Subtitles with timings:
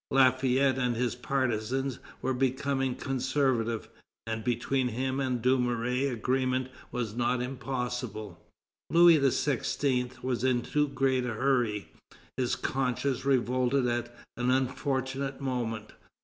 [0.09, 3.87] Lafayette and his partisans were becoming conservative,
[4.25, 8.43] and between him and Dumouriez agreement was not impossible.
[8.89, 10.19] Louis XVI.
[10.23, 11.91] was in too great a hurry.
[12.35, 15.93] His conscience revolted at an unfortunate moment.